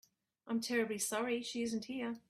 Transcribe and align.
I'm 0.47 0.59
terribly 0.61 0.97
sorry 0.97 1.41
she 1.43 1.61
isn't 1.63 1.85
here. 1.85 2.15